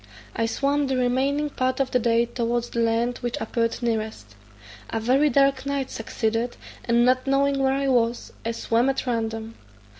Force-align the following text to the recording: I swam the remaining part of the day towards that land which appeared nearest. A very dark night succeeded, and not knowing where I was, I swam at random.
I 0.35 0.47
swam 0.47 0.87
the 0.87 0.97
remaining 0.97 1.51
part 1.51 1.79
of 1.79 1.91
the 1.91 1.99
day 1.99 2.25
towards 2.25 2.71
that 2.71 2.79
land 2.81 3.19
which 3.19 3.39
appeared 3.39 3.83
nearest. 3.83 4.33
A 4.89 4.99
very 4.99 5.29
dark 5.29 5.63
night 5.63 5.91
succeeded, 5.91 6.57
and 6.85 7.05
not 7.05 7.27
knowing 7.27 7.59
where 7.61 7.73
I 7.73 7.87
was, 7.87 8.33
I 8.43 8.51
swam 8.53 8.89
at 8.89 9.05
random. 9.05 9.53